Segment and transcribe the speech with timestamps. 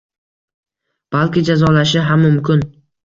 [1.15, 2.65] Balki jazolanishi ham mumkin